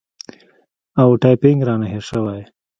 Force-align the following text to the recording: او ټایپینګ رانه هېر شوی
او 1.01 1.09
ټایپینګ 1.21 1.59
رانه 1.67 1.87
هېر 1.93 2.03
شوی 2.09 2.41